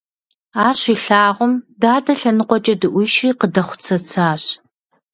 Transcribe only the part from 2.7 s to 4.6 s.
дыӀуишри къыдэхъуцэцащ.